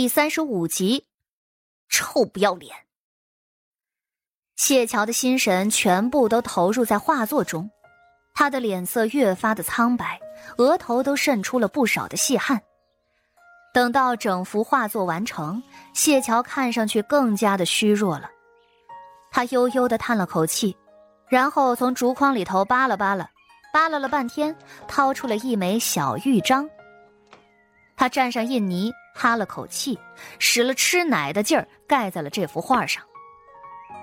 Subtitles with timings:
[0.00, 1.04] 第三十五集，
[1.90, 2.74] 臭不要脸！
[4.56, 7.70] 谢桥的心神全部都投入在画作中，
[8.32, 10.18] 他的脸色越发的苍白，
[10.56, 12.58] 额头都渗出了不少的细汗。
[13.74, 15.62] 等到整幅画作完成，
[15.92, 18.30] 谢桥看上去更加的虚弱了。
[19.30, 20.74] 他悠悠的叹了口气，
[21.28, 23.30] 然后从竹筐里头扒拉扒拉，
[23.70, 24.56] 扒拉了半天，
[24.88, 26.66] 掏出了一枚小玉章。
[27.98, 28.90] 他蘸上印泥。
[29.14, 29.98] 哈了口气，
[30.38, 33.02] 使了吃奶的劲儿，盖在了这幅画上。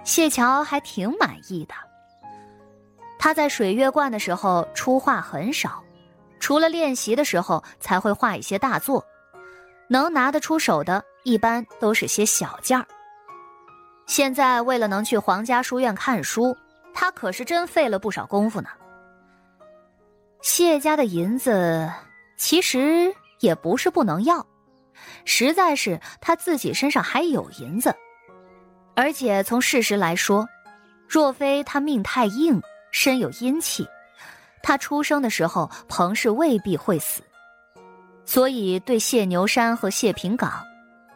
[0.04, 1.73] 谢桥还挺满意的。
[3.20, 5.84] 他在水月观的时候出画很少，
[6.40, 9.04] 除了练习的时候才会画一些大作，
[9.88, 12.85] 能拿得出手的，一般都是些小件儿。
[14.05, 16.55] 现在为了能去皇家书院看书，
[16.94, 18.70] 他可是真费了不少功夫呢。
[20.41, 21.91] 谢家的银子
[22.38, 24.46] 其实也不是不能要。
[25.30, 27.94] 实在是他自己身上还有银子，
[28.95, 30.48] 而且从事实来说，
[31.05, 32.60] 若非他命太硬，
[32.91, 33.85] 身有阴气，
[34.63, 37.21] 他出生的时候彭氏未必会死。
[38.24, 40.63] 所以对谢牛山和谢平岗，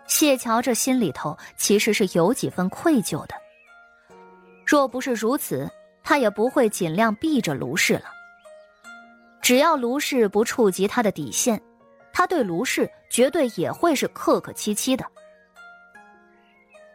[0.07, 3.35] 谢桥这心里头其实是有几分愧疚的。
[4.65, 5.71] 若不是如此，
[6.03, 8.11] 他也不会尽量避着卢氏了。
[9.41, 11.61] 只要卢氏不触及他的底线。
[12.13, 15.05] 他对卢氏绝对也会是客客气气的。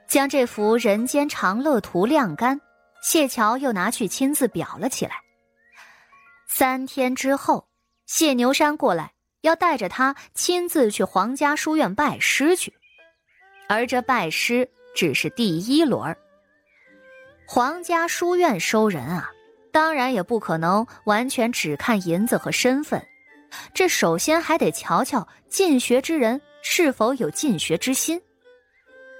[0.06, 2.61] 将这幅《人间长乐图》晾干，
[3.03, 5.17] 谢桥又拿去亲自裱了起来。
[6.48, 7.67] 三天之后，
[8.06, 12.72] 谢牛山过来，要带着他亲自去皇家书院拜师去。
[13.69, 16.17] 而这拜师只是第一轮
[17.48, 19.31] 皇家书院收人啊，
[19.72, 23.05] 当然也不可能完全只看银子和身份。
[23.72, 28.20] 这首先还得瞧瞧进学之人是否有进学之心。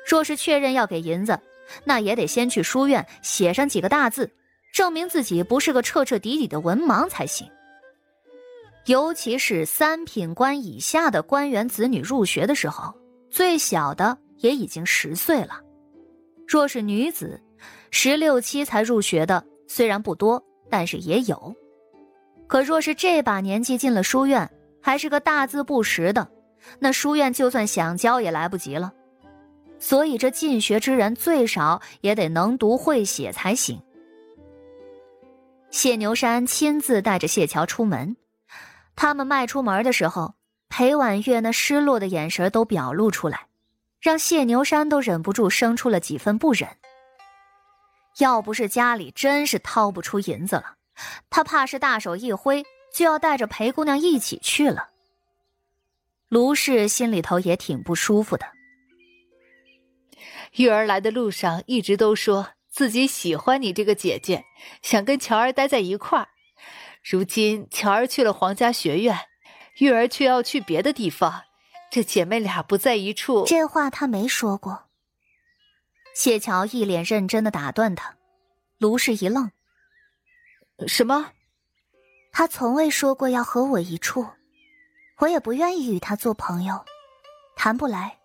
[0.09, 1.39] 若是确认要给银子，
[1.85, 4.31] 那也得先去书院写上几个大字，
[4.73, 7.49] 证明自己不是个彻彻底底的文盲才行。
[8.87, 12.95] 尤其是三品官以下的官员子女入学的时候，
[13.29, 15.61] 最小的也已经十岁了。
[16.47, 17.41] 若是女子，
[17.91, 20.41] 十六七才入学的虽然不多，
[20.71, 21.53] 但是也有。
[22.47, 26.29] 可若是这把年纪进了书院，还是个大字不识的，
[26.79, 28.93] 那书院就算想教也来不及了。
[29.79, 33.83] 所以这进学之人最少也得能读会写才行。
[35.71, 38.17] 谢牛山亲自带着谢桥出门，
[38.95, 40.35] 他们迈出门的时候，
[40.69, 43.49] 裴婉月那失落的眼神都表露出来，
[44.01, 46.69] 让谢牛山都忍不住生出了几分不忍。
[48.19, 50.75] 要不是家里真是掏不出银子了。
[51.31, 52.65] 他怕是大手一挥
[52.95, 54.91] 就要带着裴姑娘一起去了。
[56.29, 58.47] 卢氏心里头也挺不舒服的。
[60.53, 64.45] 玉儿来的路上一直都说自己喜欢你这个姐姐，
[64.83, 66.29] 想跟乔儿待在一块儿。
[67.03, 69.17] 如今乔儿去了皇家学院，
[69.79, 71.43] 玉儿却要去别的地方，
[71.91, 73.45] 这姐妹俩不在一处。
[73.47, 74.85] 这话她没说过。
[76.15, 78.17] 谢桥一脸认真的打断他，
[78.79, 79.51] 卢氏一愣。
[80.87, 81.33] 什么？
[82.33, 84.27] 他从未说过要和我一处，
[85.19, 86.85] 我也不愿意与他做朋友，
[87.57, 88.19] 谈不来。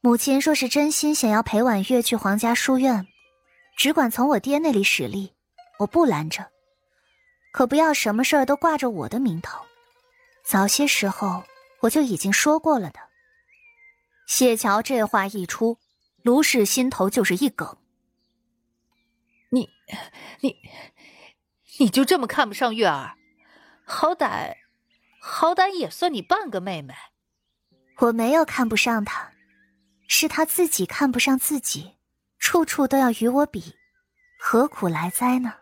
[0.00, 3.06] 母亲若是真心想要陪婉月去皇家书院，
[3.76, 5.34] 只管从我爹那里使力，
[5.78, 6.50] 我不拦着。
[7.52, 9.60] 可不要什么事儿都挂着我的名头。
[10.42, 11.44] 早些时候
[11.80, 13.00] 我就已经说过了的。
[14.26, 15.76] 谢桥这话一出，
[16.22, 17.76] 卢氏心头就是一梗。
[19.50, 19.68] 你，
[20.40, 20.56] 你。
[21.80, 23.16] 你就这么看不上月儿？
[23.86, 24.54] 好歹，
[25.18, 26.92] 好歹也算你半个妹妹。
[28.00, 29.30] 我没有看不上她，
[30.06, 31.96] 是她自己看不上自己，
[32.38, 33.74] 处处都要与我比，
[34.38, 35.54] 何苦来哉呢？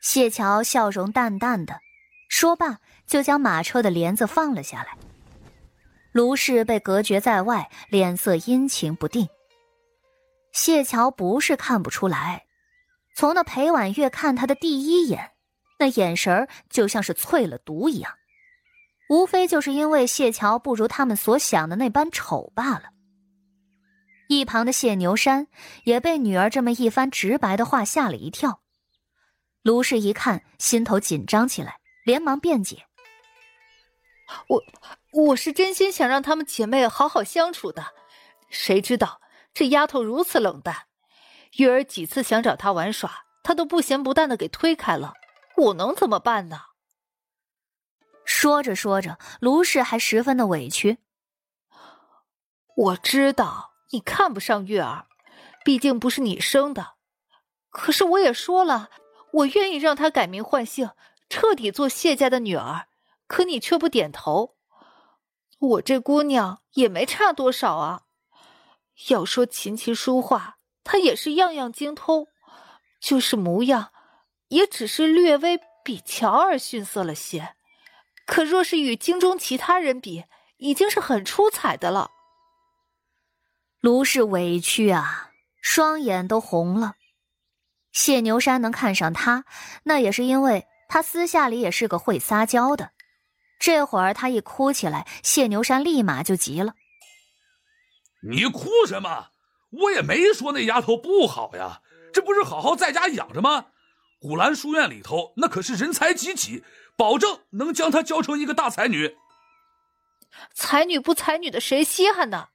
[0.00, 1.80] 谢桥笑容淡淡的，
[2.28, 4.98] 说罢就将马车的帘子放了下来。
[6.10, 9.28] 卢氏被隔绝在外，脸色阴晴不定。
[10.52, 12.46] 谢桥不是看不出来。
[13.14, 15.32] 从那裴婉月看他的第一眼，
[15.78, 18.12] 那眼神儿就像是淬了毒一样，
[19.10, 22.84] 无非就是因为谢桥不如他们所想的那般丑罢了。
[24.28, 25.46] 一旁的谢牛山
[25.84, 28.62] 也被女儿这么一番直白的话吓了一跳。
[29.62, 32.86] 卢氏一看，心头紧张起来，连忙辩解
[34.48, 34.62] ：“我
[35.12, 37.84] 我是真心想让她们姐妹好好相处的，
[38.48, 39.20] 谁知道
[39.52, 40.74] 这丫头如此冷淡。”
[41.58, 45.14] 玉儿几次想找他玩耍，他都不咸不淡的给推开了。
[45.56, 46.60] 我能怎么办呢？
[48.24, 50.98] 说着说着，卢氏还十分的委屈。
[52.74, 55.06] 我知道你看不上月儿，
[55.64, 56.94] 毕竟不是你生的。
[57.68, 58.88] 可是我也说了，
[59.32, 60.90] 我愿意让她改名换姓，
[61.28, 62.88] 彻底做谢家的女儿。
[63.26, 64.56] 可你却不点头。
[65.58, 68.02] 我这姑娘也没差多少啊。
[69.08, 72.26] 要说琴棋书画，她也是样样精通，
[73.00, 73.92] 就是模样，
[74.48, 77.54] 也只是略微比乔儿逊色了些。
[78.26, 80.24] 可若是与京中其他人比，
[80.58, 82.10] 已经是很出彩的了。
[83.80, 86.94] 卢氏委屈啊，双眼都红了。
[87.90, 89.44] 谢牛山能看上他，
[89.82, 92.92] 那也是因为他私下里也是个会撒娇的。
[93.58, 96.74] 这会儿他一哭起来，谢牛山立马就急了
[98.22, 99.31] ：“你哭什么？
[99.72, 101.80] 我也没说那丫头不好呀，
[102.12, 103.66] 这不是好好在家养着吗？
[104.20, 106.62] 古兰书院里头那可是人才济济，
[106.96, 109.16] 保证能将她教成一个大才女。
[110.54, 112.48] 才女不才女的，谁稀罕呢？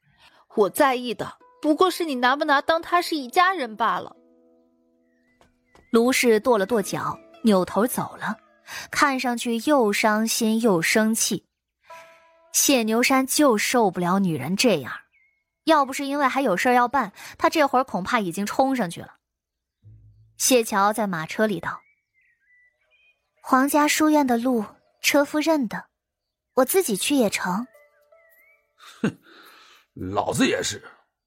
[0.55, 4.15] 我在意的不过是你拿不拿当她是一家人罢了。”
[5.91, 8.37] 卢氏跺了跺脚，扭头走了。
[8.91, 11.45] 看上去又伤心又生气，
[12.51, 14.91] 谢牛山就受不了女人这样。
[15.67, 19.15] 要不是因为还有事要办，他这会儿恐怕已经冲上去了。
[20.37, 21.81] 谢桥在马车里道
[23.43, 24.63] ：“皇家书院的路，
[25.01, 25.87] 车夫认得，
[26.53, 27.67] 我自己去也成。”
[29.01, 29.19] 哼，
[29.93, 30.81] 老子也是，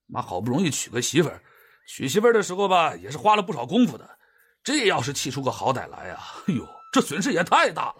[0.06, 1.42] 妈好不容易娶个媳妇儿，
[1.86, 4.18] 娶媳妇儿的时候吧，也是花了不少功夫的。
[4.64, 6.66] 这要是气出个好歹来呀，哎呦！
[6.94, 7.96] 这损失也太大了。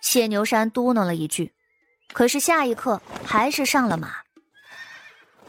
[0.00, 1.54] 谢牛山嘟囔了一句，
[2.12, 4.23] 可是下一刻还是上了马。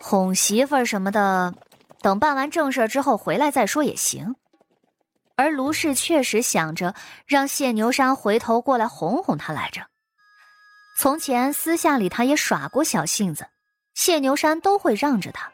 [0.08, 1.52] 哄媳妇儿什么的，
[2.00, 4.36] 等办完正事之后回来再说也行。
[5.36, 6.94] 而卢氏确实想着
[7.26, 9.82] 让谢牛山回头过来哄哄他来着。
[11.00, 13.48] 从前私下里他也耍过小性子，
[13.96, 15.52] 谢牛山都会让着他。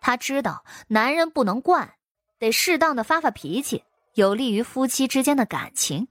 [0.00, 1.92] 他知道男人不能惯，
[2.38, 3.84] 得适当的发发脾气。
[4.14, 6.08] 有利于夫妻之间的感情，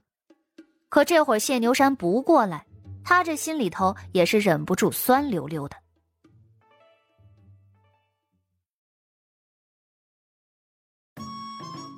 [0.88, 2.64] 可这会儿谢牛山不过来，
[3.04, 5.76] 他这心里头也是忍不住酸溜溜的。